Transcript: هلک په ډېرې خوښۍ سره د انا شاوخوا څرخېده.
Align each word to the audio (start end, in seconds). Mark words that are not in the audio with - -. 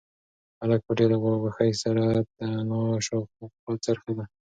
هلک 0.59 0.79
په 0.87 0.91
ډېرې 0.97 1.15
خوښۍ 1.21 1.71
سره 1.83 2.03
د 2.35 2.39
انا 2.59 2.81
شاوخوا 3.07 3.73
څرخېده. 3.85 4.25